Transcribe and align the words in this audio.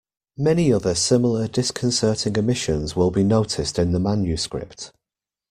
Many 0.39 0.73
other 0.73 0.95
similar 0.95 1.47
disconcerting 1.47 2.35
omissions 2.35 2.95
will 2.95 3.11
be 3.11 3.23
noticed 3.23 3.77
in 3.77 3.91
the 3.91 3.99
Manuscript. 3.99 4.91